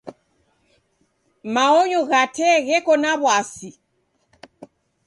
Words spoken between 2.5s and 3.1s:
gheko